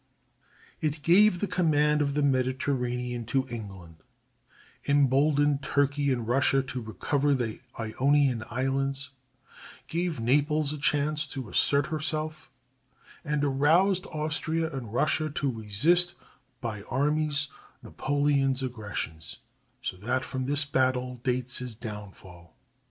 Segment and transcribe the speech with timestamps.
[0.79, 3.97] It gave the command of the Mediterranean to England,
[4.87, 9.11] emboldened Turkey and Russia to recover the Ionian Islands,
[9.85, 12.49] gave Naples a chance to assert herself,
[13.23, 16.15] and aroused Austria and Russia to resist
[16.61, 17.49] by armies
[17.83, 19.37] Napoleon's aggressions,
[19.83, 22.55] so that from this battle dates his downfall.